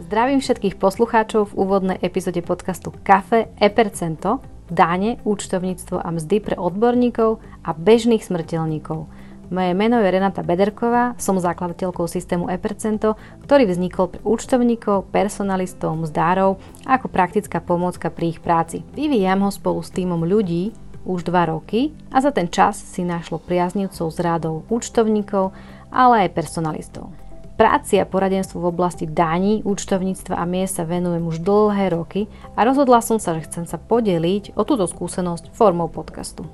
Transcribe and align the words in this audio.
Zdravím 0.00 0.40
všetkých 0.40 0.80
poslucháčov 0.80 1.52
v 1.52 1.56
úvodnej 1.60 1.98
epizóde 2.00 2.40
podcastu 2.40 2.88
Kafe 3.04 3.52
Epercento, 3.60 4.40
dáne, 4.72 5.20
účtovníctvo 5.28 6.00
a 6.00 6.08
mzdy 6.08 6.40
pre 6.40 6.56
odborníkov 6.56 7.36
a 7.60 7.76
bežných 7.76 8.24
smrteľníkov. 8.24 9.04
Moje 9.52 9.72
meno 9.76 10.00
je 10.00 10.08
Renata 10.08 10.40
Bederková, 10.40 11.20
som 11.20 11.36
zakladateľkou 11.36 12.08
systému 12.08 12.48
Epercento, 12.48 13.20
ktorý 13.44 13.68
vznikol 13.68 14.08
pre 14.08 14.20
účtovníkov, 14.24 15.12
personalistov, 15.12 15.92
mzdárov 16.00 16.56
ako 16.88 17.06
praktická 17.12 17.60
pomôcka 17.60 18.08
pri 18.08 18.32
ich 18.32 18.40
práci. 18.40 18.80
Vyvíjam 18.96 19.44
ho 19.44 19.52
spolu 19.52 19.84
s 19.84 19.92
týmom 19.92 20.24
ľudí 20.24 20.72
už 21.04 21.28
2 21.28 21.52
roky 21.52 21.92
a 22.08 22.24
za 22.24 22.32
ten 22.32 22.48
čas 22.48 22.80
si 22.80 23.04
našlo 23.04 23.36
priaznivcov 23.36 24.08
z 24.08 24.18
rádov 24.24 24.64
účtovníkov, 24.72 25.52
ale 25.92 26.24
aj 26.24 26.32
personalistov. 26.32 27.12
Práci 27.60 28.00
a 28.00 28.08
poradenstvu 28.08 28.56
v 28.56 28.72
oblasti 28.72 29.04
daní, 29.04 29.60
účtovníctva 29.68 30.32
a 30.32 30.48
miest 30.48 30.80
sa 30.80 30.88
venujem 30.88 31.20
už 31.28 31.44
dlhé 31.44 31.92
roky 31.92 32.24
a 32.56 32.64
rozhodla 32.64 33.04
som 33.04 33.20
sa, 33.20 33.36
že 33.36 33.44
chcem 33.44 33.68
sa 33.68 33.76
podeliť 33.76 34.56
o 34.56 34.64
túto 34.64 34.88
skúsenosť 34.88 35.52
formou 35.52 35.92
podcastu. 35.92 36.48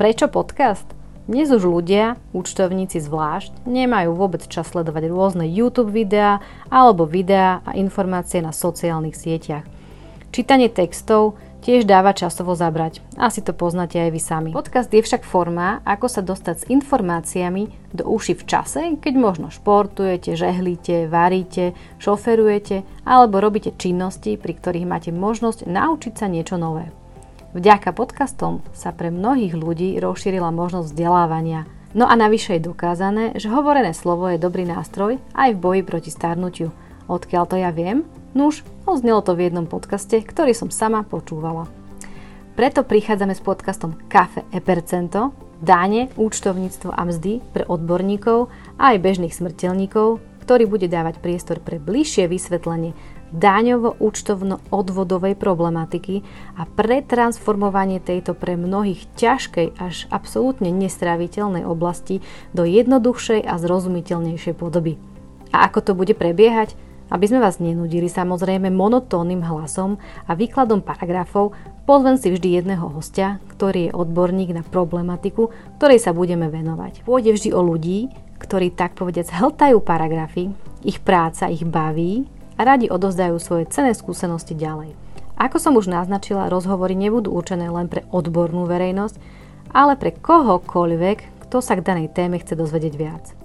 Prečo 0.00 0.32
podcast? 0.32 0.88
Dnes 1.28 1.52
už 1.52 1.68
ľudia, 1.68 2.16
účtovníci 2.32 2.96
zvlášť, 3.04 3.68
nemajú 3.68 4.16
vôbec 4.16 4.40
čas 4.48 4.72
sledovať 4.72 5.12
rôzne 5.12 5.44
YouTube 5.44 5.92
videá 5.92 6.40
alebo 6.72 7.04
videá 7.04 7.60
a 7.68 7.76
informácie 7.76 8.40
na 8.40 8.56
sociálnych 8.56 9.12
sieťach. 9.12 9.68
Čítanie 10.32 10.72
textov 10.72 11.36
tiež 11.60 11.84
dáva 11.84 12.16
časovo 12.16 12.56
zabrať. 12.56 13.04
Asi 13.20 13.44
to 13.44 13.52
poznáte 13.52 14.00
aj 14.00 14.10
vy 14.16 14.16
sami. 14.16 14.50
Podcast 14.56 14.88
je 14.88 15.04
však 15.04 15.28
forma, 15.28 15.84
ako 15.84 16.08
sa 16.08 16.24
dostať 16.24 16.54
s 16.56 16.68
informáciami 16.72 17.92
do 17.92 18.08
uši 18.08 18.40
v 18.40 18.44
čase, 18.48 18.80
keď 18.96 19.14
možno 19.20 19.52
športujete, 19.52 20.32
žehlíte, 20.32 21.04
varíte, 21.04 21.76
šoferujete 22.00 22.80
alebo 23.04 23.44
robíte 23.44 23.76
činnosti, 23.76 24.40
pri 24.40 24.56
ktorých 24.56 24.88
máte 24.88 25.12
možnosť 25.12 25.68
naučiť 25.68 26.16
sa 26.16 26.32
niečo 26.32 26.56
nové. 26.56 26.88
Vďaka 27.52 27.92
podcastom 27.92 28.64
sa 28.72 28.88
pre 28.96 29.12
mnohých 29.12 29.52
ľudí 29.52 30.00
rozšírila 30.00 30.48
možnosť 30.48 30.96
vzdelávania. 30.96 31.68
No 31.92 32.08
a 32.08 32.16
navyše 32.16 32.56
je 32.56 32.72
dokázané, 32.72 33.36
že 33.36 33.52
hovorené 33.52 33.92
slovo 33.92 34.32
je 34.32 34.40
dobrý 34.40 34.64
nástroj 34.64 35.20
aj 35.36 35.52
v 35.52 35.60
boji 35.60 35.82
proti 35.84 36.08
starnutiu. 36.08 36.72
Odkiaľ 37.04 37.44
to 37.44 37.60
ja 37.60 37.68
viem? 37.68 38.08
Nuž, 38.32 38.64
oznelo 38.88 39.20
to 39.20 39.36
v 39.36 39.52
jednom 39.52 39.68
podcaste, 39.68 40.16
ktorý 40.24 40.56
som 40.56 40.72
sama 40.72 41.04
počúvala. 41.04 41.68
Preto 42.56 42.80
prichádzame 42.80 43.36
s 43.36 43.44
podcastom 43.44 43.92
Kafe 44.08 44.48
e 44.48 44.56
percento, 44.64 45.36
dáne, 45.60 46.08
účtovníctvo 46.16 46.96
a 46.96 47.04
mzdy 47.04 47.44
pre 47.52 47.68
odborníkov 47.68 48.48
a 48.80 48.96
aj 48.96 49.04
bežných 49.04 49.36
smrteľníkov, 49.36 50.24
ktorý 50.48 50.64
bude 50.64 50.88
dávať 50.88 51.20
priestor 51.20 51.60
pre 51.60 51.76
bližšie 51.76 52.24
vysvetlenie 52.24 52.96
daňovo-účtovno-odvodovej 53.36 55.36
problematiky 55.36 56.24
a 56.56 56.64
pretransformovanie 56.64 58.00
tejto 58.00 58.32
pre 58.32 58.56
mnohých 58.56 59.12
ťažkej 59.12 59.76
až 59.76 60.08
absolútne 60.08 60.72
nestráviteľnej 60.72 61.68
oblasti 61.68 62.24
do 62.56 62.64
jednoduchšej 62.64 63.44
a 63.44 63.60
zrozumiteľnejšej 63.60 64.56
podoby. 64.56 64.96
A 65.52 65.68
ako 65.68 65.84
to 65.84 65.92
bude 65.92 66.16
prebiehať? 66.16 66.80
Aby 67.12 67.28
sme 67.28 67.44
vás 67.44 67.60
nenudili 67.60 68.08
samozrejme 68.08 68.72
monotónnym 68.72 69.44
hlasom 69.44 70.00
a 70.24 70.32
výkladom 70.32 70.80
paragrafov, 70.80 71.52
pozvem 71.84 72.16
si 72.16 72.32
vždy 72.32 72.64
jedného 72.64 72.88
hostia, 72.88 73.36
ktorý 73.52 73.92
je 73.92 73.92
odborník 73.92 74.56
na 74.56 74.64
problematiku, 74.64 75.52
ktorej 75.76 76.00
sa 76.00 76.16
budeme 76.16 76.48
venovať. 76.48 77.04
Pôjde 77.04 77.36
vždy 77.36 77.52
o 77.52 77.60
ľudí, 77.60 78.08
ktorí 78.40 78.72
tak 78.72 78.96
povediac 78.96 79.28
hltajú 79.28 79.84
paragrafy, 79.84 80.56
ich 80.80 81.04
práca 81.04 81.52
ich 81.52 81.68
baví 81.68 82.24
a 82.56 82.64
radi 82.64 82.88
odozdajú 82.88 83.36
svoje 83.36 83.68
cené 83.68 83.92
skúsenosti 83.92 84.56
ďalej. 84.56 84.96
Ako 85.36 85.60
som 85.60 85.76
už 85.76 85.92
naznačila, 85.92 86.48
rozhovory 86.48 86.96
nebudú 86.96 87.28
určené 87.28 87.68
len 87.68 87.92
pre 87.92 88.08
odbornú 88.08 88.64
verejnosť, 88.64 89.20
ale 89.76 90.00
pre 90.00 90.16
kohokoľvek, 90.16 91.44
kto 91.44 91.60
sa 91.60 91.76
k 91.76 91.84
danej 91.84 92.08
téme 92.08 92.40
chce 92.40 92.56
dozvedieť 92.56 92.94
viac. 92.96 93.41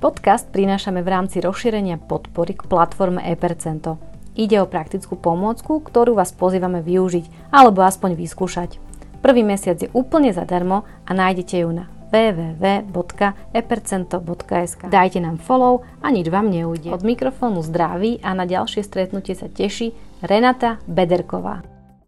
Podcast 0.00 0.48
prinášame 0.48 1.04
v 1.04 1.12
rámci 1.12 1.44
rozšírenia 1.44 2.00
podpory 2.00 2.56
k 2.56 2.64
platforme 2.64 3.20
ePercento. 3.20 4.00
Ide 4.32 4.64
o 4.64 4.66
praktickú 4.66 5.12
pomôcku, 5.12 5.84
ktorú 5.84 6.16
vás 6.16 6.32
pozývame 6.32 6.80
využiť 6.80 7.52
alebo 7.52 7.84
aspoň 7.84 8.16
vyskúšať. 8.16 8.80
Prvý 9.20 9.44
mesiac 9.44 9.76
je 9.76 9.92
úplne 9.92 10.32
zadarmo 10.32 10.88
a 11.04 11.12
nájdete 11.12 11.60
ju 11.60 11.68
na 11.76 11.92
www.epercento.sk 12.16 14.88
Dajte 14.88 15.20
nám 15.20 15.36
follow 15.36 15.84
a 16.00 16.08
nič 16.08 16.32
vám 16.32 16.48
neujde. 16.48 16.88
Od 16.88 17.04
mikrofónu 17.04 17.60
zdraví 17.60 18.24
a 18.24 18.32
na 18.32 18.48
ďalšie 18.48 18.80
stretnutie 18.80 19.36
sa 19.36 19.52
teší 19.52 19.92
Renata 20.24 20.80
Bederková. 20.88 21.79